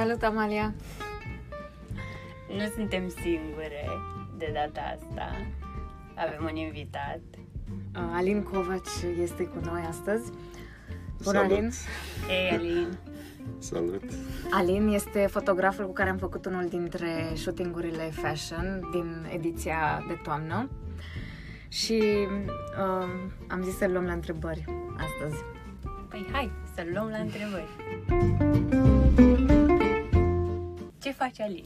[0.00, 0.74] Salut, Amalia!
[2.48, 3.88] Nu suntem singure
[4.36, 5.30] de data asta.
[6.14, 7.20] Avem un invitat.
[7.96, 10.32] Uh, Alin Covaci este cu noi astăzi.
[11.22, 11.56] Bună, Salut.
[11.56, 11.70] Alin!
[12.26, 12.98] Hei, Alin!
[13.58, 14.02] Salut!
[14.50, 20.70] Alin este fotograful cu care am făcut unul dintre shootingurile fashion din ediția de toamnă
[21.68, 22.02] și
[22.78, 23.08] uh,
[23.48, 24.64] am zis să-l luăm la întrebări
[24.96, 25.44] astăzi.
[26.08, 27.68] Păi hai să luăm la întrebări.
[31.10, 31.64] Ce faci, Alin?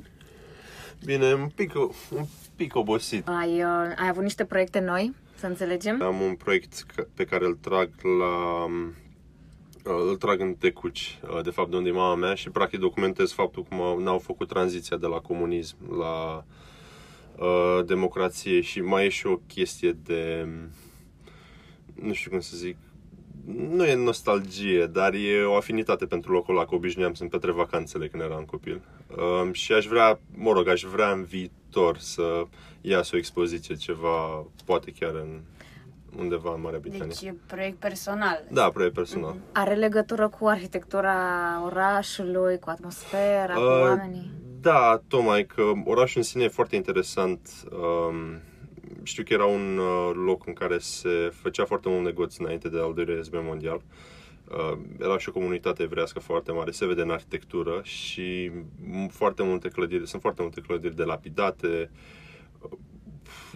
[1.05, 2.25] Bine, un pic, un
[2.57, 3.29] pic obosit.
[3.29, 6.03] Ai, uh, ai avut niște proiecte noi, să înțelegem?
[6.03, 8.65] Am un proiect ca- pe care îl trag la...
[8.65, 12.79] uh, Îl trag în Tecuci, uh, de fapt de unde e mama mea și practic
[12.80, 16.45] documentez faptul cum au, n-au făcut tranziția de la comunism la
[17.37, 20.48] uh, democrație și mai e și o chestie de...
[21.95, 22.77] Nu știu cum să zic...
[23.69, 28.09] Nu e nostalgie, dar e o afinitate pentru locul ăla, că obișnuiam să-mi petrec vacanțele
[28.09, 28.81] când eram copil.
[29.17, 32.43] Um, și aș vrea, mă rog, aș vrea în viitor să
[32.81, 35.41] ias o expoziție, ceva, poate chiar în
[36.19, 37.06] undeva în Marea Britanie.
[37.06, 38.45] Deci e proiect personal.
[38.51, 39.37] Da, proiect personal.
[39.53, 41.17] Are legătură cu arhitectura
[41.65, 44.31] orașului, cu atmosfera, cu Uh, oamenii?
[44.61, 47.49] Da, tocmai că orașul în sine e foarte interesant.
[47.71, 48.41] Um,
[49.03, 52.78] știu că era un uh, loc în care se făcea foarte mult negoț înainte de
[52.78, 53.77] al doilea război mondial.
[53.77, 53.83] Uh,
[55.00, 59.69] era și o comunitate evrească foarte mare, se vede în arhitectură și m- foarte multe
[59.69, 61.91] clădiri, sunt foarte multe clădiri delapidate.
[61.91, 62.70] Uh,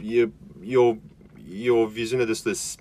[0.08, 0.28] E,
[0.66, 0.94] e, o,
[1.62, 2.76] e o viziune destul de, s-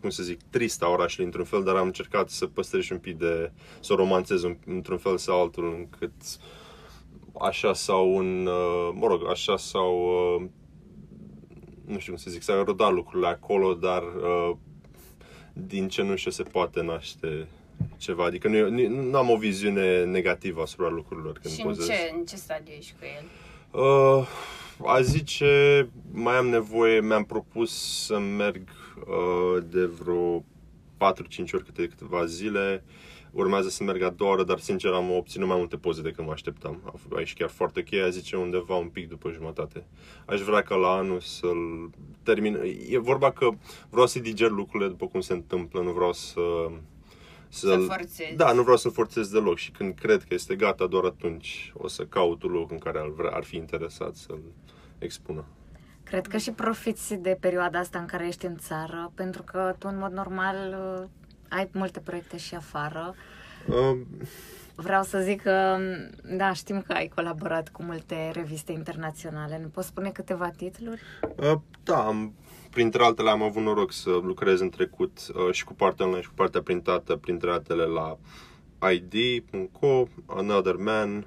[0.00, 2.98] cum să zic, tristă a orașului într-un fel, dar am încercat să păstrez și un
[2.98, 6.12] pic de, să o romanțez un- într-un fel sau altul, încât
[7.40, 9.96] așa sau un, uh, mă rog, așa sau,
[10.36, 10.46] uh,
[11.86, 14.56] nu știu cum să zic, s-au rodat lucrurile acolo, dar uh,
[15.66, 17.46] din cenușă se poate naște
[17.96, 18.24] ceva.
[18.24, 21.86] Adică nu, e- nu, nu am o viziune negativă asupra lucrurilor când Și în pozez.
[21.86, 23.24] ce, în ce stadiu ești cu el?
[23.82, 24.28] Uh,
[24.86, 28.68] a zice, mai am nevoie, mi-am propus să merg
[28.98, 30.44] uh, de vreo 4-5
[31.52, 32.84] ori câte câteva zile.
[33.32, 36.32] Urmează să merg a doua oră, dar sincer am obținut mai multe poze decât mă
[36.32, 36.80] așteptam.
[36.84, 39.86] A fost aici chiar foarte ok, a zice undeva un pic după jumătate.
[40.26, 41.90] Aș vrea ca la anul să-l
[42.22, 42.58] termin.
[42.88, 43.48] E vorba că
[43.90, 46.40] vreau să diger lucrurile după cum se întâmplă, nu vreau să...
[47.48, 48.34] Să forțezi.
[48.36, 51.88] Da, nu vreau să forțez deloc și când cred că este gata, doar atunci o
[51.88, 54.40] să caut un loc în care ar, vrea, ar fi interesat să-l
[54.98, 55.44] expună.
[56.02, 59.88] Cred că și profiți de perioada asta în care ești în țară, pentru că tu,
[59.88, 60.56] în mod normal,
[61.00, 61.08] uh,
[61.48, 63.14] ai multe proiecte și afară.
[63.66, 63.98] Uh,
[64.74, 65.78] Vreau să zic că,
[66.36, 69.56] da, știm că ai colaborat cu multe reviste internaționale.
[69.56, 71.02] Ne poți spune câteva titluri?
[71.36, 72.34] uh, da, am,
[72.70, 76.28] printre altele am avut noroc să lucrez în trecut uh, și cu partea online și
[76.28, 78.18] cu partea printată, printre altele la
[78.90, 81.26] ID.co, Another Man,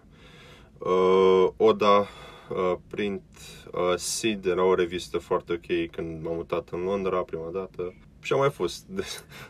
[0.77, 3.23] uh, Oda, uh, Print,
[3.71, 7.93] uh, Seed, era o revistă foarte ok când m-am mutat în Londra prima dată.
[8.21, 9.03] Și am mai fost de,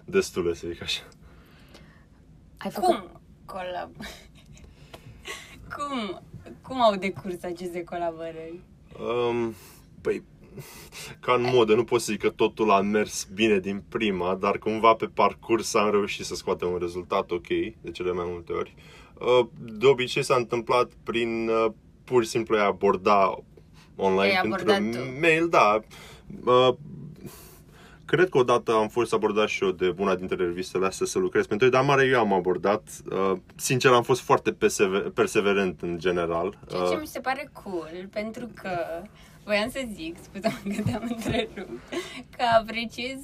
[0.05, 1.01] destule, să zic așa.
[2.57, 2.95] Ai făcut...
[2.95, 3.91] Cum colab...
[5.75, 6.21] cum,
[6.61, 8.59] cum au decurs aceste colaborări?
[8.99, 9.53] Um,
[10.01, 10.23] păi,
[11.19, 14.57] ca în modă, nu pot să zic că totul a mers bine din prima, dar
[14.57, 17.47] cumva pe parcurs am reușit să scoatem un rezultat ok,
[17.81, 18.75] de cele mai multe ori.
[19.19, 21.71] Uh, De obicei s-a întâmplat prin uh,
[22.03, 23.37] pur și simplu a aborda
[23.95, 25.19] online Ai printr-un abordat tu.
[25.19, 25.79] mail, da.
[28.11, 31.19] Uh, Cred că odată am fost abordat și eu de una dintre revistele astea să
[31.19, 32.81] lucrez pentru ei, dar mare eu am abordat.
[33.11, 36.57] Uh, Sincer, am fost foarte persever- perseverent în general.
[36.69, 39.01] Ceea ce Uh, mi se pare cool, pentru că
[39.43, 41.81] voiam să zic, scuze-mă că te-am întrerupt,
[42.37, 43.19] că apreciez,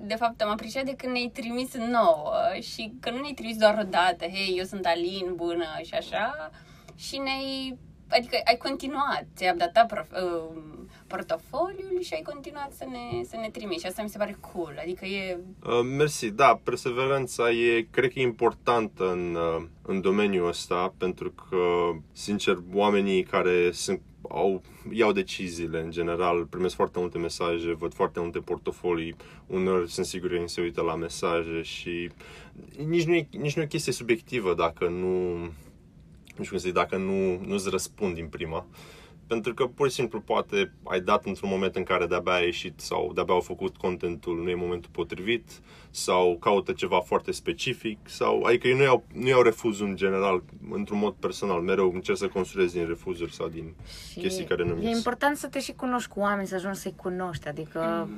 [0.00, 3.78] de fapt am apreciat de când ne-ai trimis nouă și că nu ne-ai trimis doar
[3.80, 6.50] o dată, hei, eu sunt Alin, bună și așa,
[6.96, 10.83] și ne-ai, adică ai continuat, ți-ai updatat prof, uh,
[11.14, 14.78] portofoliul și ai continuat să ne, să ne trimiți și asta mi se pare cool,
[14.82, 16.30] adică e, Uh, mersi.
[16.30, 21.56] Da, perseverența e, cred că e importantă în, uh, în domeniul ăsta, pentru că,
[22.12, 24.62] sincer, oamenii care sunt, au,
[24.92, 29.16] iau deciziile în general, primesc foarte multe mesaje, văd foarte multe portofolii,
[29.46, 32.10] uneori sunt sigur că se uită la mesaje și
[32.86, 35.38] nici nu e, nici nu e o chestie subiectivă dacă nu,
[36.36, 38.66] nu știu cum să zic, dacă nu, nu-ți răspund din prima.
[39.26, 42.80] Pentru că pur și simplu poate ai dat într-un moment în care de-abia ai ieșit
[42.80, 45.50] sau de-abia au făcut contentul, nu e momentul potrivit
[45.90, 50.42] sau caută ceva foarte specific sau adică eu nu iau, nu iau refuzul în general,
[50.70, 53.74] într-un mod personal, mereu încerc să construiesc din refuzuri sau din
[54.10, 56.78] Și chestii care nu E mi important să te și cunoști cu oameni, să ajungi
[56.78, 58.08] să-i cunoști, adică...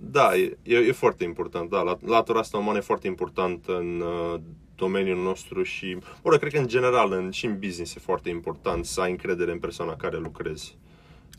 [0.00, 1.80] Da, e, e, e foarte important, da.
[1.82, 4.40] La- Latura asta umană e foarte importantă în uh,
[4.78, 8.28] domeniul nostru și, mă rog, cred că în general, în, și în business e foarte
[8.28, 10.76] important să ai încredere în persoana care lucrezi.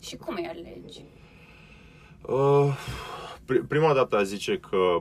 [0.00, 1.04] Și cum îi alegi?
[2.22, 2.76] Uh,
[3.44, 4.98] pri- prima dată a zice că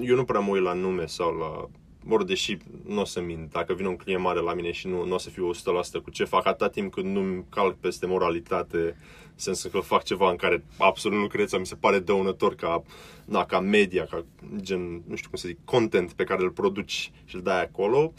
[0.00, 1.68] eu nu prea mă uit la nume sau la...
[2.04, 2.56] Mă deși
[2.86, 5.18] nu o să mint, dacă vine un client mare la mine și nu, nu o
[5.18, 5.56] să fiu 100%
[6.02, 8.96] cu ce fac, atâta timp când nu-mi calc peste moralitate,
[9.32, 12.54] în sensul că fac ceva în care absolut nu cred sau mi se pare dăunător
[12.54, 12.82] ca,
[13.24, 14.24] na, ca media, ca
[14.56, 18.12] gen, nu știu cum să zic, content pe care îl produci și îl dai acolo,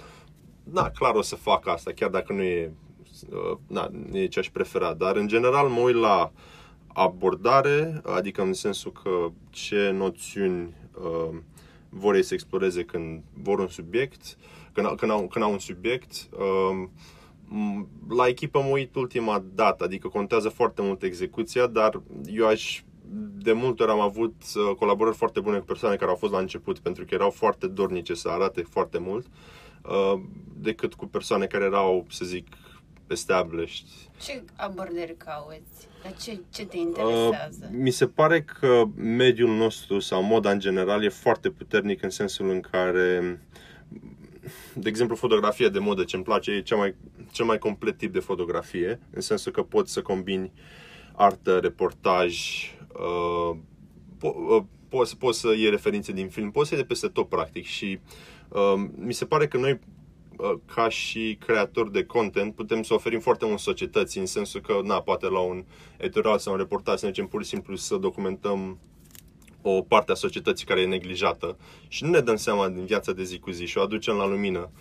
[0.63, 2.71] da, clar o să fac asta, chiar dacă nu e,
[3.29, 6.31] uh, na, nu e ce aș prefera, dar în general mă uit la
[6.87, 11.37] abordare, adică în sensul că ce noțiuni uh,
[11.93, 14.37] vor ei să exploreze când vor un subiect,
[14.71, 16.11] când, au- când, au, când au un subiect.
[16.31, 16.87] Uh,
[17.47, 22.81] m- la echipă mă uit ultima dată, adică contează foarte mult execuția, dar eu aș
[23.35, 26.39] de multe ori am avut uh, colaborări foarte bune cu persoane care au fost la
[26.39, 29.25] început pentru că erau foarte dornice să arate foarte mult
[29.83, 30.21] uh,
[30.57, 32.47] decât cu persoane care erau, să zic,
[33.07, 33.87] established.
[34.21, 35.87] Ce abordări cauți?
[36.03, 37.69] La ce, ce te Uh, interesează?
[37.71, 42.49] mi se pare că mediul nostru sau moda în general e foarte puternic în sensul
[42.49, 43.39] în care
[44.73, 46.95] de exemplu, fotografia de modă ce îmi place e cea mai,
[47.31, 50.51] cel mai complet tip de fotografie, în sensul că poți să combini
[51.15, 52.35] artă, reportaj,
[52.93, 53.57] uh,
[54.17, 57.29] po- uh, poți, poți să iei referințe din film, poți să iei de peste tot,
[57.29, 57.99] practic, și
[58.49, 59.77] uh, mi se pare că noi uh,
[60.73, 65.01] ca și creatori de content putem să oferim foarte mult societății în sensul că, na,
[65.01, 65.65] poate la un
[65.97, 68.79] editorial sau un reportaj să mergem pur și simplu să documentăm
[69.61, 71.57] o parte a societății care e neglijată
[71.87, 74.27] și nu ne dăm seama din viața de zi cu zi și o aducem la
[74.27, 74.71] lumină.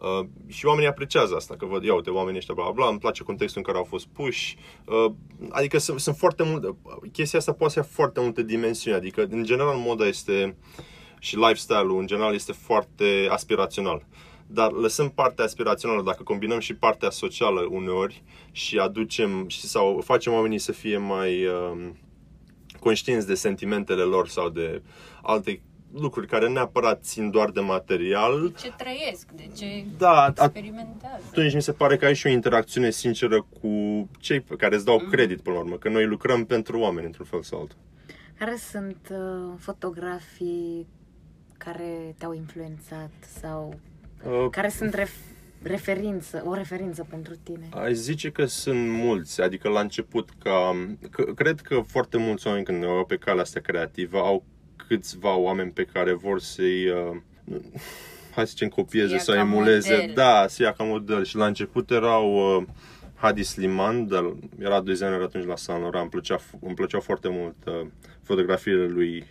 [0.00, 2.98] Uh, și oamenii apreciază asta, că văd, ia uite, oamenii ăștia, bla, bla, bla, îmi
[2.98, 4.56] place contextul în care au fost puși.
[4.84, 5.12] Uh,
[5.50, 6.76] adică sunt, sunt foarte multe,
[7.12, 10.56] chestia asta poate să ia foarte multe dimensiuni, adică, în general, moda este,
[11.18, 14.06] și lifestyle-ul, în general, este foarte aspirațional.
[14.54, 18.22] Dar lăsând partea aspirațională, dacă combinăm și partea socială uneori
[18.52, 21.90] și aducem, și, sau facem oamenii să fie mai uh,
[22.80, 24.82] conștienți de sentimentele lor sau de
[25.22, 25.60] alte
[25.92, 29.30] lucruri care neapărat țin doar de material, Ce trăiesc?
[29.30, 31.24] De ce da, at- experimentează?
[31.30, 33.68] atunci mi se pare că ai și o interacțiune sinceră cu
[34.18, 37.26] cei pe care îți dau credit până la urmă, că noi lucrăm pentru oameni într-un
[37.26, 37.76] fel sau altul.
[38.38, 40.86] Care sunt uh, fotografii
[41.58, 43.10] care te-au influențat
[43.40, 43.78] sau
[44.22, 45.32] Uh, care sunt ref-
[45.62, 47.68] referință, o referință pentru tine?
[47.70, 52.64] Aș zice că sunt mulți, adică la început ca, că, cred că foarte mulți oameni
[52.64, 54.44] când au pe calea asta creativă au
[54.88, 57.16] câțiva oameni pe care vor să-i, uh,
[58.34, 59.94] hai să zicem, copieze ia sau ca emuleze.
[59.94, 60.12] model.
[60.14, 61.24] Da, să ia ca model.
[61.24, 62.66] Și la început erau uh,
[63.14, 67.56] Hadi Sliman, dar era designer atunci la Saint Laurent, îmi, plăcea, îmi plăceau foarte mult
[67.66, 67.86] uh,
[68.22, 69.26] fotografiile lui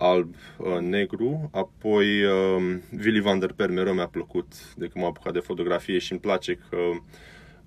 [0.00, 5.06] alb, uh, negru, apoi uh, Willy van der Per mereu mi-a plăcut de când m-am
[5.06, 6.76] apucat de fotografie și îmi place că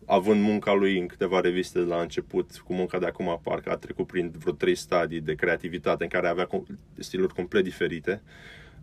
[0.06, 3.75] având munca lui în câteva reviste de la început, cu munca de acum, parcă a
[3.75, 8.21] trecut prin vreo trei stadii de creativitate în care avea com- stiluri complet diferite.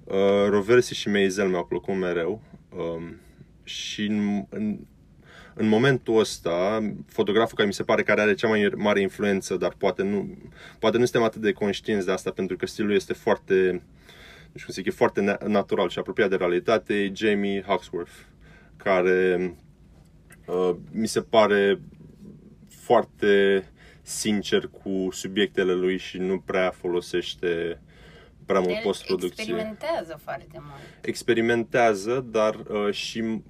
[0.05, 2.43] Uh, Roversi și Meizel mi-au plăcut mereu
[2.77, 3.17] um,
[3.65, 4.79] și în, în,
[5.61, 9.75] în momentul ăsta, fotograful care mi se pare care are cea mai mare influență, dar
[9.79, 10.39] poate nu,
[10.79, 13.83] poate nu suntem atât de conștienți de asta pentru că stilul este foarte,
[14.53, 17.63] nu știu cum să zic, e foarte na- natural și apropiat de realitate, e Jamie
[17.67, 18.13] Hawksworth,
[18.77, 19.55] care
[20.47, 21.81] uh, mi se pare
[22.69, 23.65] foarte
[24.03, 27.81] sincer cu subiectele lui și nu prea folosește
[28.47, 31.05] prea mult El postproducție experimentează foarte mult.
[31.05, 33.43] experimentează, dar uh, și,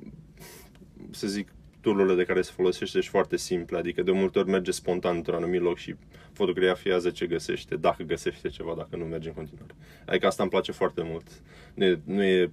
[1.11, 1.49] să zic,
[1.81, 5.35] tool de care se folosește și foarte simple, adică de multe ori merge spontan într-un
[5.35, 5.95] anumit loc și
[6.33, 9.75] fotografiază ce găsește, dacă găsește ceva, dacă nu merge în continuare.
[10.07, 11.27] Adică asta îmi place foarte mult.
[11.75, 12.51] Nu e, nu, e,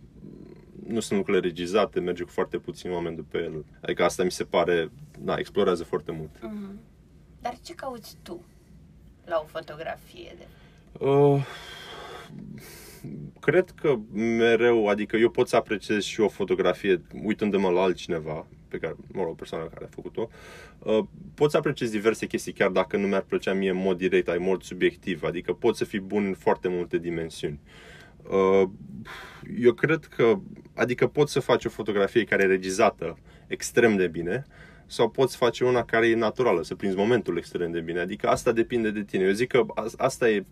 [0.88, 3.65] nu sunt lucrurile regizate, merge cu foarte puțini oameni după el.
[3.81, 6.29] Adică asta mi se pare, da, explorează foarte mult.
[6.41, 6.79] Mhm.
[7.41, 8.46] Dar ce cauți tu
[9.25, 10.36] la o fotografie?
[10.38, 10.46] De...
[11.05, 11.46] Uh,
[13.39, 18.77] cred că mereu, adică eu pot să apreciez și o fotografie uitându-mă la altcineva, pe
[18.77, 20.29] care, mă rog, o persoană care a făcut-o,
[20.79, 21.03] uh,
[21.35, 24.37] pot să apreciez diverse chestii, chiar dacă nu mi-ar plăcea mie în mod direct, ai
[24.37, 27.59] mod subiectiv, adică pot să fii bun în foarte multe dimensiuni.
[28.29, 28.69] Uh,
[29.59, 30.39] eu cred că,
[30.75, 34.45] adică poți să faci o fotografie care e regizată extrem de bine,
[34.87, 37.99] sau poți face una care e naturală, să prinzi momentul extrem de bine.
[37.99, 39.23] Adică asta depinde de tine.
[39.23, 40.45] Eu zic că a- asta e,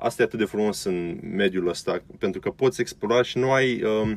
[0.00, 3.82] asta e atât de frumos în mediul ăsta, pentru că poți explora și nu ai...
[3.82, 4.10] Um,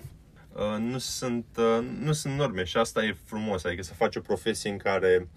[0.54, 4.22] uh, nu, sunt, uh, nu sunt norme și asta e frumos, adică să faci o
[4.22, 5.28] profesie în care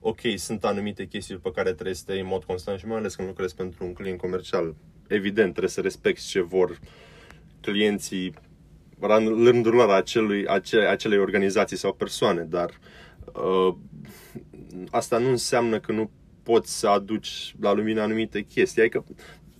[0.00, 2.96] ok, sunt anumite chestii pe care trebuie să te iei în mod constant și mai
[2.96, 4.74] ales când lucrezi pentru un client comercial
[5.08, 6.78] evident, trebuie să respecti ce vor
[7.60, 8.34] clienții
[9.00, 12.70] la rândul lor acelui, ace, acelei organizații sau persoane, dar
[13.34, 13.74] uh,
[14.90, 16.10] asta nu înseamnă că nu
[16.42, 18.82] poți să aduci la lumină anumite chestii.
[18.82, 19.04] Adică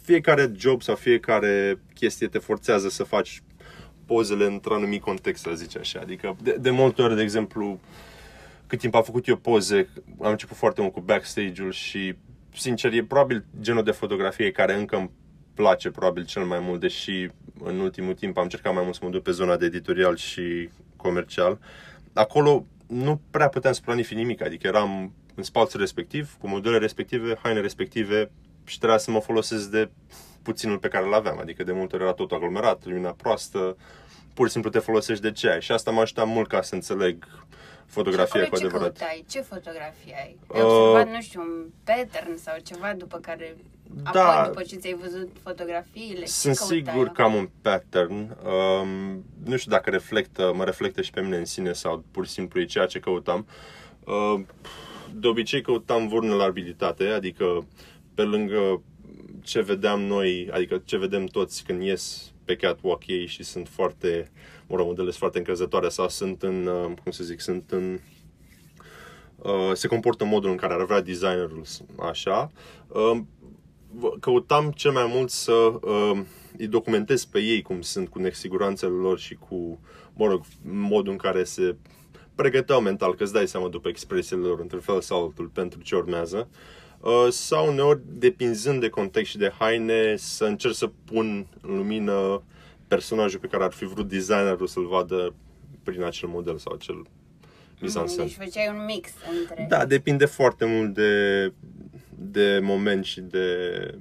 [0.07, 3.43] fiecare job sau fiecare chestie te forțează să faci
[4.05, 6.01] pozele într-un anumit context, să zice așa.
[6.01, 7.81] Adică de, de multe ori, de exemplu,
[8.67, 9.89] cât timp am făcut eu poze,
[10.21, 12.15] am început foarte mult cu backstage-ul și
[12.55, 15.11] sincer, e probabil genul de fotografie care încă îmi
[15.55, 17.29] place probabil cel mai mult, deși
[17.65, 20.69] în ultimul timp am încercat mai mult să mă duc pe zona de editorial și
[20.97, 21.59] comercial.
[22.13, 27.39] Acolo nu prea puteam să planific nimic, adică eram în spațiul respectiv, cu modele respective,
[27.43, 28.31] haine respective
[28.67, 29.91] și trebuia să mă folosesc de
[30.43, 33.77] puținul pe care îl aveam, adică de multe ori era tot aglomerat, lumina proastă,
[34.35, 35.61] pur și simplu te folosești de ce ai.
[35.61, 37.27] Și asta m-a ajutat mult ca să înțeleg
[37.87, 38.93] fotografia și cu adevărat.
[38.93, 39.25] Ce căutai?
[39.29, 40.37] Ce fotografie ai?
[40.47, 43.57] Ai uh, observat, nu știu, un pattern sau ceva după care...
[44.13, 48.37] Da, apoi, după ce ți-ai văzut fotografiile, Sunt sigur că am un pattern.
[48.47, 52.33] Um, nu știu dacă reflectă, mă reflectă și pe mine în sine sau pur și
[52.33, 53.47] simplu e ceea ce căutam.
[54.05, 54.41] Uh,
[55.15, 57.67] de obicei căutam vulnerabilitate, adică
[58.17, 58.83] pe lângă
[59.43, 64.31] ce vedeam noi, adică ce vedem toți când ies pe catwalk ei și sunt foarte,
[64.67, 68.01] mă rog, modele foarte încrezătoare sau sunt în, uh, cum să zic, sunt în,
[69.37, 71.63] uh, se comportă în modul în care ar vrea designerul,
[71.99, 72.51] așa.
[72.89, 73.19] Uh,
[74.21, 76.21] căutam cel mai mult să uh,
[76.59, 79.81] îi documentez pe ei cum sunt cu nesiguranțele lor și cu,
[80.15, 81.77] mă rog, modul în care se
[82.35, 85.95] pregăteau mental, că îți dai seama după expresiile lor într-un fel sau altul pentru ce
[85.95, 86.49] urmează.
[86.51, 86.57] Uh,
[87.31, 92.43] sau uneori, depinzând de context și de haine, să încerc să pun în lumină
[92.89, 95.35] personajul pe care ar fi vrut designerul să-l vadă
[95.83, 97.07] prin acel model sau acel
[97.81, 99.11] mise mm, Deci făceai un mix
[99.41, 99.67] între...
[99.69, 101.53] Da, depinde foarte mult de,
[102.19, 103.95] de moment și de,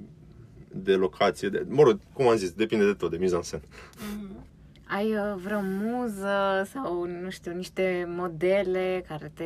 [0.68, 1.48] de locație.
[1.48, 3.62] De, mă rog, cum am zis, depinde de tot, de mise en scène.
[3.62, 4.44] Mm-hmm.
[4.88, 9.44] Ai uh, vreo muză sau, nu știu, niște modele care te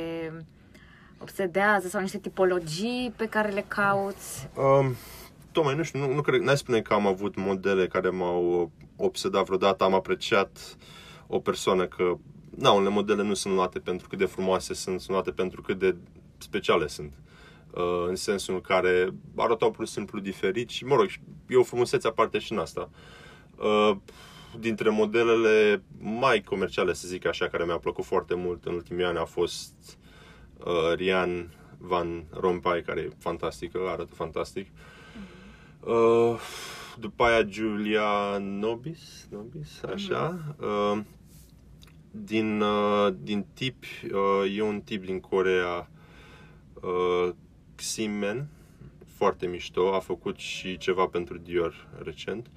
[1.20, 4.48] obsedează sau niște tipologii pe care le cauți?
[4.56, 4.94] Um,
[5.52, 9.44] tocmai, nu știu, nu, nu cred, n-ai spune că am avut modele care m-au obsedat
[9.44, 10.76] vreodată, am apreciat
[11.26, 12.14] o persoană că,
[12.50, 15.78] na, unele modele nu sunt luate pentru cât de frumoase sunt, sunt luate pentru cât
[15.78, 15.96] de
[16.38, 17.12] speciale sunt.
[17.70, 21.06] Uh, în sensul în care arătau pur și simplu diferit și, mă rog,
[21.48, 22.90] e o frumusețe aparte și în asta.
[23.56, 23.96] Uh,
[24.58, 29.18] dintre modelele mai comerciale, să zic așa, care mi-a plăcut foarte mult în ultimii ani
[29.18, 30.09] a fost uh,
[30.94, 34.66] Rian Van Rompuy, care e fantastică, arată fantastic.
[35.80, 36.40] Uh,
[36.98, 40.54] după aia Julia Nobis, Nobis așa.
[40.58, 41.00] Uh,
[42.10, 45.90] din, uh, din tip, uh, e un tip din Corea,
[46.74, 47.34] uh,
[47.76, 48.48] Ximen,
[49.06, 52.50] foarte mișto, a făcut și ceva pentru Dior recent.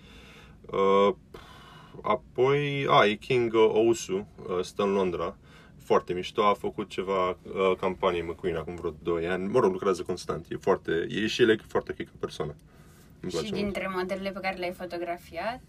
[0.66, 1.16] Uh,
[2.02, 5.38] apoi, a, e King Ousu, uh, stă în Londra,
[5.86, 7.38] foarte mișto, a făcut ceva uh,
[7.80, 9.48] campanie McQueen acum vreo 2 ani.
[9.48, 12.56] Mă rog, lucrează constant, e foarte, e și el foarte ok ca persoană.
[13.30, 13.96] Și dintre mult.
[13.96, 15.62] modelele pe care le-ai fotografiat?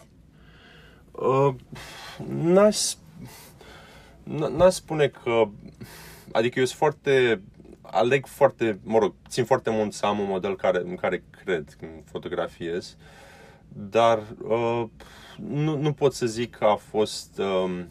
[1.10, 1.54] Uh,
[2.28, 2.94] n-aș,
[4.24, 5.48] n-aș spune că,
[6.32, 7.42] adică eu sunt foarte,
[7.82, 11.76] aleg foarte, mă rog, țin foarte mult să am un model care, în care cred
[11.78, 12.96] când fotografiez,
[13.68, 14.84] dar uh,
[15.36, 17.88] nu, nu pot să zic că a fost um,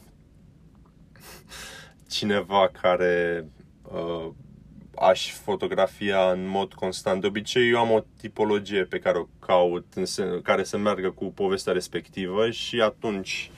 [2.14, 3.48] cineva care
[3.84, 4.30] uh,
[4.96, 7.22] aș fotografia în mod constant.
[7.22, 11.12] De obicei eu am o tipologie pe care o caut, în sen- care să meargă
[11.12, 13.52] cu povestea respectivă și atunci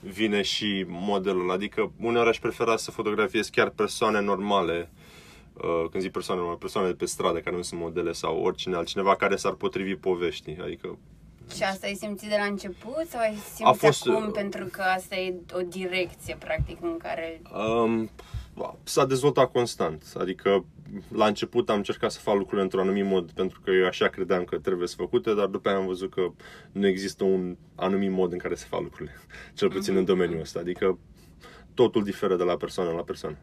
[0.00, 1.50] vine și modelul.
[1.50, 4.90] Adică uneori aș prefera să fotografiez chiar persoane normale,
[5.54, 8.76] uh, când zic persoane normale, persoane de pe stradă care nu sunt modele sau oricine
[8.76, 10.58] altcineva care s-ar potrivi poveștii.
[10.62, 10.98] Adică
[11.54, 14.64] și asta ai simțit de la început sau ai simțit a fost, acum uh, pentru
[14.64, 17.42] că asta e o direcție practic în care...
[17.84, 18.10] Um,
[18.82, 20.64] s-a dezvoltat constant, adică
[21.08, 24.44] la început am încercat să fac lucrurile într-un anumit mod pentru că eu așa credeam
[24.44, 26.32] că trebuie să făcute, dar după aia am văzut că
[26.72, 29.14] nu există un anumit mod în care să fac lucrurile,
[29.54, 29.96] cel puțin mm-hmm.
[29.96, 30.98] în domeniul ăsta, adică
[31.74, 33.36] totul diferă de la persoană la persoană.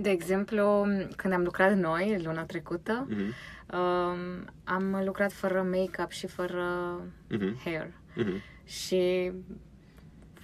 [0.00, 0.86] De exemplu,
[1.16, 7.00] când am lucrat noi luna trecută, mm-hmm Um, am lucrat fără make-up și fără
[7.30, 7.62] uh-huh.
[7.64, 7.86] hair.
[7.86, 8.64] Uh-huh.
[8.64, 9.32] Și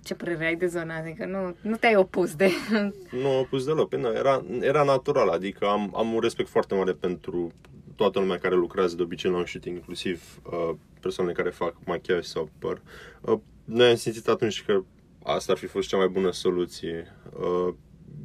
[0.02, 0.96] ce părere ai de zona?
[0.96, 2.50] Adică nu, nu te-ai opus de...
[3.22, 3.88] Nu opus deloc.
[3.88, 7.52] Păi, nu, era, era natural, adică am, am un respect foarte mare pentru
[7.96, 12.24] toată lumea care lucrează de obicei la un shooting, inclusiv uh, persoanele care fac machiaj
[12.24, 12.80] sau păr.
[13.20, 14.82] Uh, noi am simțit atunci că
[15.22, 17.16] asta ar fi fost cea mai bună soluție.
[17.38, 17.74] Uh,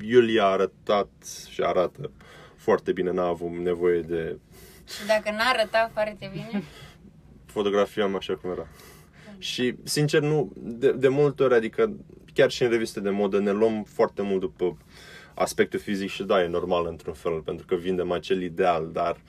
[0.02, 1.10] Iulia a arătat
[1.50, 2.12] și arată
[2.56, 4.38] foarte bine, n-a avut nevoie de
[4.88, 6.64] și dacă n-a arătat foarte bine?
[7.46, 8.68] fotografiam așa cum era.
[9.38, 11.96] Și, sincer, nu, de, de multe ori, adică
[12.34, 14.78] chiar și în reviste de modă ne luăm foarte mult după
[15.36, 19.22] aspectul fizic și da, e normal într-un fel, pentru că vindem acel ideal, dar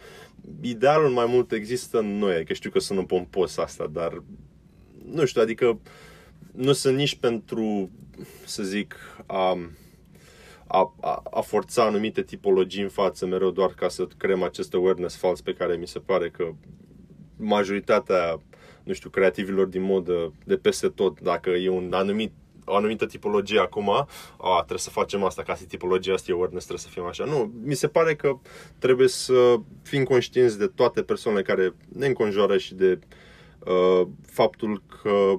[0.61, 4.23] idealul mai mult există în noi, că adică știu că sunt pompos asta, dar
[5.13, 5.81] nu știu, adică
[6.53, 7.91] nu sunt nici pentru,
[8.45, 9.59] să zic, a,
[10.73, 15.17] a, a, a forța anumite tipologii în față mereu doar ca să creăm acest awareness
[15.17, 16.53] fals pe care mi se pare că
[17.37, 18.41] majoritatea,
[18.83, 22.33] nu știu, creativilor din modă de peste tot, dacă e un anumit
[22.65, 23.91] o anumită tipologie acum,
[24.39, 27.25] a, trebuie să facem asta, ca să tipologia asta e awareness, trebuie să fim așa.
[27.25, 28.39] Nu, mi se pare că
[28.79, 32.99] trebuie să fim conștienți de toate persoanele care ne înconjoară și de
[33.59, 35.35] uh, faptul că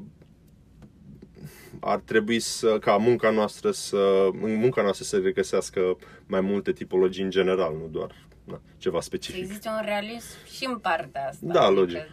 [1.84, 7.24] ar trebui să, ca munca noastră să, în munca noastră să regăsească mai multe tipologii
[7.24, 9.42] în general, nu doar na, ceva specific.
[9.42, 11.46] Există un realism și în partea asta.
[11.46, 12.12] Da, adică, logic.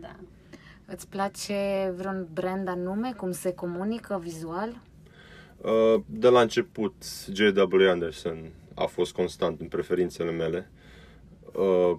[0.00, 0.16] Da.
[0.86, 3.12] Îți place vreun brand anume?
[3.12, 4.80] Cum se comunică vizual?
[5.56, 6.94] Uh, de la început,
[7.32, 7.90] J.W.
[7.90, 10.70] Anderson a fost constant în preferințele mele.
[11.52, 11.96] Uh,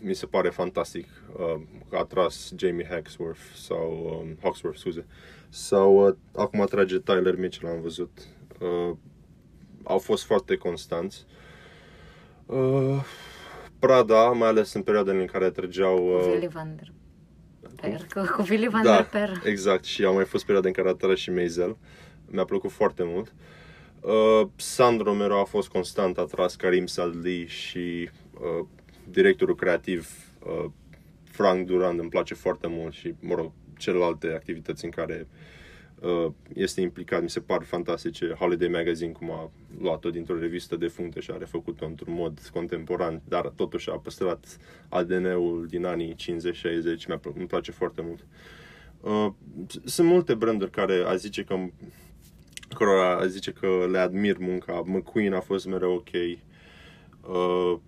[0.00, 1.06] mi se pare fantastic.
[1.38, 1.60] Uh,
[1.98, 5.06] a tras Jamie Hawksworth sau um, Hawksworth, scuze.
[5.54, 8.10] Sau uh, acum atrage Tyler Mitchell, am văzut.
[8.60, 8.96] Uh,
[9.82, 11.26] au fost foarte constanți.
[12.46, 13.04] Uh,
[13.78, 16.06] Prada, mai ales în perioada în care trăgeau...
[16.06, 16.92] Uh, Willy Van der
[17.80, 19.40] Per, cu, cu Willy Van da, der Per.
[19.44, 19.84] exact.
[19.84, 21.76] Și au mai fost perioade în care a tras și Maisel.
[22.26, 23.34] Mi-a plăcut foarte mult.
[24.00, 28.66] Uh, Sandro Mero a fost constant, a tras Karim Sadli și uh,
[29.10, 30.10] directorul creativ
[30.46, 30.70] uh,
[31.24, 35.26] Frank Durand îmi place foarte mult și, mă rog, celelalte activități în care
[36.00, 38.34] uh, este implicat, mi se par fantastice.
[38.38, 43.22] Holiday Magazine, cum a luat-o dintr-o revistă de functe și a refăcut-o într-un mod contemporan,
[43.28, 44.58] dar totuși a păstrat
[44.88, 46.18] ADN-ul din anii 50-60,
[47.34, 48.26] îmi place foarte mult.
[49.00, 49.32] Uh,
[49.84, 51.56] sunt multe branduri care a zice că
[52.74, 54.82] cărora a zice că le admir munca.
[54.86, 56.08] McQueen a fost mereu ok.
[57.20, 57.78] Uh,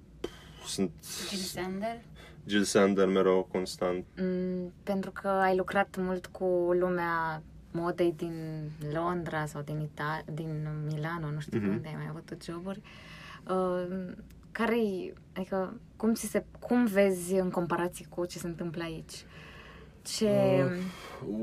[0.66, 0.90] sunt...
[1.28, 2.00] Jill Sander?
[2.46, 4.04] Jill Sander mereu constant.
[4.16, 10.66] Mm, pentru că ai lucrat mult cu lumea modei din Londra sau din, Ita- din
[10.86, 11.68] Milano, nu știu mm-hmm.
[11.68, 12.80] unde ai mai avut joburi.
[13.48, 14.12] Uh,
[14.52, 14.78] care
[15.32, 19.24] adică, cum, ți se, cum vezi în comparație cu ce se întâmplă aici?
[20.02, 20.28] Ce...
[20.64, 20.82] Uh,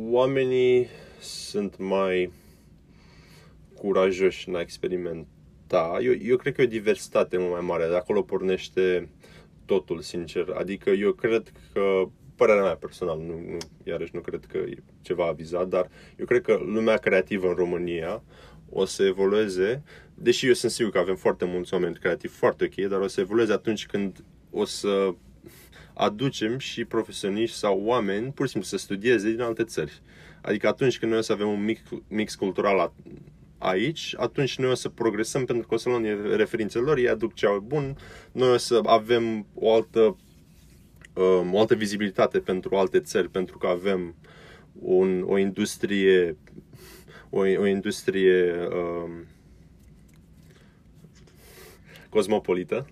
[0.09, 0.87] oamenii
[1.19, 2.31] sunt mai
[3.75, 5.97] curajoși în a experimenta.
[6.01, 7.87] Eu, eu cred că e o diversitate mult mai mare.
[7.87, 9.09] De acolo pornește
[9.71, 10.49] totul, sincer.
[10.57, 12.03] Adică eu cred că
[12.35, 16.41] părerea mea personală, nu, nu, iarăși nu cred că e ceva avizat, dar eu cred
[16.41, 18.23] că lumea creativă în România
[18.69, 22.87] o să evolueze, deși eu sunt sigur că avem foarte mulți oameni creativi foarte ok,
[22.87, 25.13] dar o să evolueze atunci când o să
[25.93, 30.01] aducem și profesioniști sau oameni pur și simplu să studieze din alte țări.
[30.41, 32.93] Adică atunci când noi o să avem un mic, mix cultural
[33.61, 36.03] aici, atunci noi o să progresăm pentru că o să luăm
[36.35, 37.97] referințele lor, ei aduc cea bun,
[38.31, 40.17] noi o să avem o altă
[41.13, 44.15] um, o altă vizibilitate pentru alte țări, pentru că avem
[44.73, 46.37] un, o industrie
[47.29, 49.27] o, o industrie um,
[52.09, 52.85] cosmopolită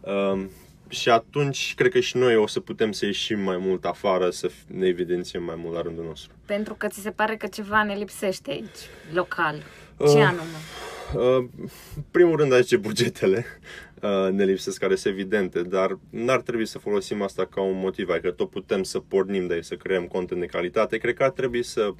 [0.00, 0.50] um,
[0.88, 4.50] și atunci cred că și noi o să putem să ieșim mai mult afară, să
[4.66, 6.32] ne evidențiem mai mult la rândul nostru.
[6.46, 8.78] Pentru că ți se pare că ceva ne lipsește aici,
[9.12, 9.62] local.
[9.98, 10.58] Ce uh, anume?
[11.14, 11.44] Uh,
[12.10, 13.46] primul rând, aici bugetele
[14.02, 18.10] uh, ne lipsesc, care sunt evidente, dar n-ar trebui să folosim asta ca un motiv,
[18.10, 20.98] adică tot putem să pornim de aici, să creăm content de calitate.
[20.98, 21.94] Cred că ar trebui să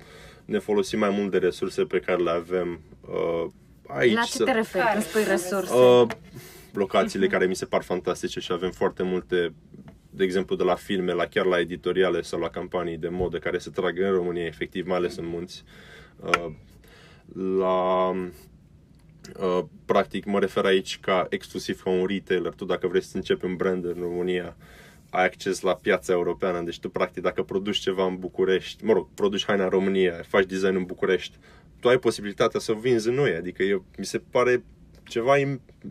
[0.45, 3.51] ne folosim mai mult de resurse pe care le avem uh,
[3.87, 4.15] aici.
[4.15, 4.45] La ce să...
[4.45, 5.75] te referi când spui resurse?
[5.75, 6.07] Uh,
[6.73, 7.31] locațiile uh-huh.
[7.31, 9.53] care mi se par fantastice și avem foarte multe
[10.11, 13.59] de exemplu, de la filme, la chiar la editoriale sau la campanii de modă care
[13.59, 15.65] se trag în România, efectiv, mai ales în munți.
[16.21, 16.51] Uh,
[17.35, 18.13] la
[19.37, 22.53] Uh, practic mă refer aici ca exclusiv ca un retailer.
[22.53, 24.57] Tu dacă vrei să începi un brand în România,
[25.11, 26.61] ai acces la piața europeană.
[26.61, 30.47] Deci tu practic dacă produci ceva în București, mă rog, produci haina în România, faci
[30.47, 31.37] design în București,
[31.81, 33.35] tu ai posibilitatea să o vinzi în noi.
[33.35, 34.65] Adică eu, mi se pare
[35.03, 35.35] ceva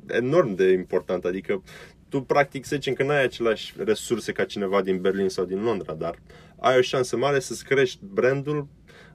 [0.08, 1.26] enorm de important.
[1.26, 1.64] Adică
[2.10, 5.64] tu practic să zicem că nu ai aceleași resurse ca cineva din Berlin sau din
[5.64, 6.20] Londra, dar
[6.60, 8.68] ai o șansă mare să-ți crești brandul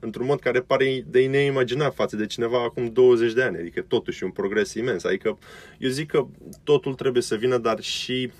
[0.05, 3.59] într-un mod care pare de neimaginat față de cineva acum 20 de ani.
[3.59, 5.05] Adică totuși un progres imens.
[5.05, 5.38] Adică
[5.79, 6.27] eu zic că
[6.65, 8.31] totul trebuie să vină, dar și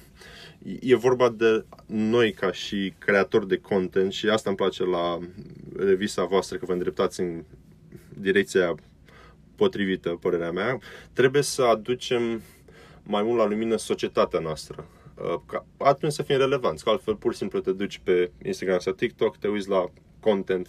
[0.81, 5.19] e vorba de noi ca și creatori de content și asta îmi place la
[5.77, 7.45] revista voastră, că vă îndreptați în
[8.19, 8.75] direcția
[9.57, 10.79] potrivită, părerea mea.
[11.13, 12.43] Trebuie să aducem
[13.03, 14.87] mai mult la lumină societatea noastră.
[15.15, 18.79] Uh, ca atunci să fim relevanți, că altfel pur și simplu te duci pe Instagram
[18.79, 19.85] sau TikTok, te uiți la
[20.21, 20.69] content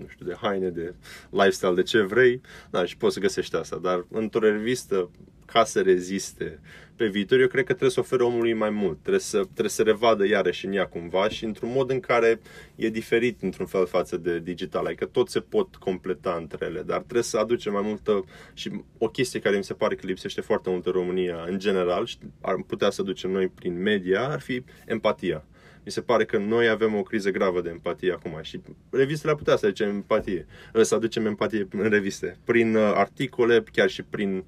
[0.00, 0.94] nu știu, de haine, de
[1.30, 3.76] lifestyle, de ce vrei, da, și poți să găsești asta.
[3.76, 5.10] Dar într-o revistă,
[5.46, 6.60] ca să reziste
[7.00, 8.98] pe viitor, eu cred că trebuie să ofere omului mai mult.
[9.00, 12.40] Trebuie să, trebuie să revadă iarăși în ea cumva și într-un mod în care
[12.76, 14.86] e diferit într-un fel față de digital.
[14.86, 19.08] Adică tot se pot completa între ele, dar trebuie să aduce mai multă și o
[19.08, 22.62] chestie care mi se pare că lipsește foarte mult în România în general și ar
[22.66, 25.44] putea să ducem noi prin media, ar fi empatia.
[25.84, 29.38] Mi se pare că noi avem o criză gravă de empatie acum și revistele ar
[29.38, 30.46] putea să aducem empatie,
[30.82, 34.44] să aducem empatie în reviste, prin uh, articole, chiar și prin uh,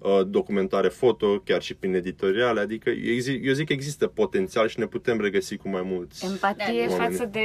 [0.00, 2.90] Uh, documentare foto, chiar și prin editoriale, adică
[3.42, 7.14] eu zic că există potențial și ne putem regăsi cu mai mulți Empatie oameni.
[7.14, 7.40] față de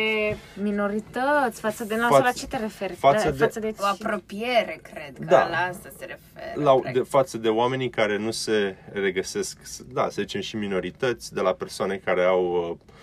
[0.61, 1.95] minorități, față de...
[1.95, 2.93] Nu, față, la ce te referi?
[2.93, 3.73] Față de, față de...
[3.79, 6.63] O apropiere, cred, că da, la asta se referă.
[6.63, 9.57] La, de, față de oamenii care nu se regăsesc,
[9.93, 12.93] da, să zicem și minorități, de la persoane care au uh,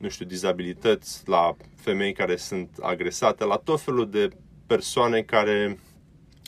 [0.00, 4.28] nu știu, dizabilități, la femei care sunt agresate, la tot felul de
[4.66, 5.78] persoane care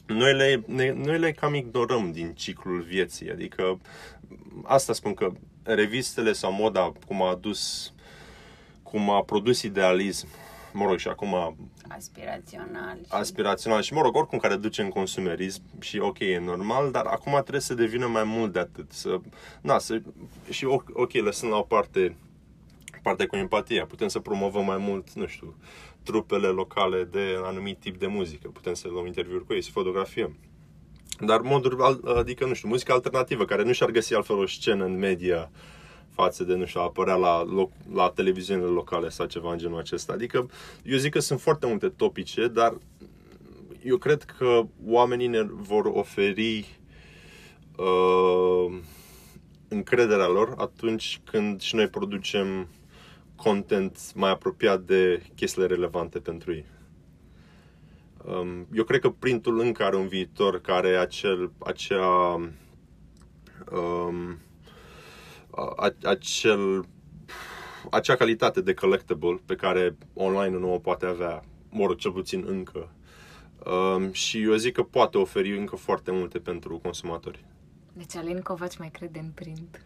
[0.07, 3.31] noi le, ne, noi le cam ignorăm din ciclul vieții.
[3.31, 3.81] Adică
[4.65, 7.93] asta spun că revistele sau moda cum a adus,
[8.83, 10.27] cum a produs idealism,
[10.73, 11.57] mă rog, și acum
[11.88, 12.97] aspirațional.
[12.97, 13.07] Și...
[13.09, 17.33] Aspirațional și, mă rog, oricum care duce în consumerism și ok, e normal, dar acum
[17.33, 18.93] trebuie să devină mai mult de atât.
[18.93, 19.21] Să,
[19.61, 20.01] na, să,
[20.51, 22.17] și ok, lăsând la o parte
[23.03, 25.57] partea cu empatia, putem să promovăm mai mult, nu știu,
[26.03, 28.49] trupele locale de anumit tip de muzică.
[28.49, 30.37] Putem să luăm interviuri cu ei, să fotografiem.
[31.21, 31.77] Dar moduri,
[32.17, 35.51] adică, nu știu, muzică alternativă, care nu și-ar găsi altfel o scenă în media
[36.11, 39.79] față de, nu știu, a apărea la, loc, la televiziunile locale sau ceva în genul
[39.79, 40.12] acesta.
[40.12, 40.51] Adică,
[40.85, 42.79] eu zic că sunt foarte multe topice, dar
[43.85, 46.79] eu cred că oamenii ne vor oferi
[47.77, 48.79] uh,
[49.69, 52.69] încrederea lor atunci când și noi producem
[53.43, 56.67] content mai apropiat de chestiile relevante pentru ei.
[58.25, 62.35] Um, eu cred că printul încă are un viitor care acel, acea,
[63.73, 64.39] um,
[66.03, 66.85] acel,
[67.91, 72.45] acea calitate de collectible pe care online nu o poate avea, mă rog, cel puțin
[72.47, 72.91] încă.
[73.67, 77.45] Um, și eu zic că poate oferi încă foarte multe pentru consumatori.
[77.93, 79.83] Deci Alin Covaci mai crede în print.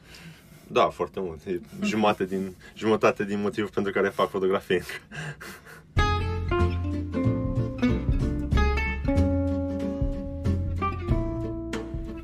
[0.66, 1.44] Da, foarte mult.
[1.46, 4.82] E jumătate din, jumătate din motivul pentru care fac fotografie.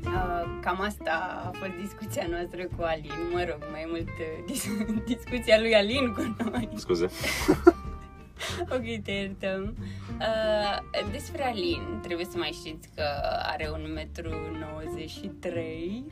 [0.05, 3.11] Uh, cam asta a fost discuția noastră cu Alin.
[3.31, 4.67] Mă rog, mai mult uh, dis-
[5.15, 6.69] discuția lui Alin cu noi.
[6.75, 7.05] Scuze.
[8.75, 9.75] ok, te iertăm.
[10.19, 13.03] Uh, despre Alin, trebuie să mai știți că
[13.43, 14.29] are un metru
[14.59, 16.03] 93,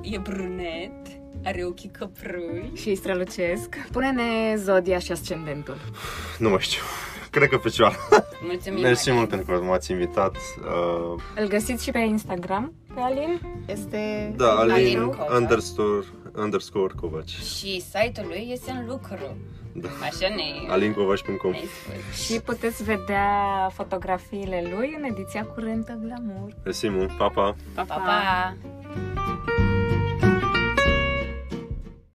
[0.00, 1.06] e brunet,
[1.44, 2.70] are ochii căprui.
[2.74, 3.76] Și îi strălucesc.
[3.92, 5.76] Pune-ne zodia și ascendentul.
[6.38, 6.82] Nu mai știu.
[7.30, 7.96] Cred că Fecioară.
[8.42, 10.36] Mulțumim, Mersi mult pentru că m-ați invitat.
[10.36, 11.22] Uh...
[11.36, 13.40] Îl găsiți și pe Instagram, pe Alin?
[13.66, 14.32] Este...
[14.36, 16.06] Da, Alin, Alin underscore,
[16.36, 17.30] underscore Covaci.
[17.30, 19.36] Și site-ul lui este în lucru.
[19.72, 19.88] Da.
[19.88, 21.52] Așa ne alincovaci.com
[22.24, 23.28] Și puteți vedea
[23.72, 26.52] fotografiile lui în ediția curentă Glamour.
[26.64, 27.56] Mersi mult, pa, pa!
[27.74, 27.94] Pa, pa!
[27.94, 28.56] pa.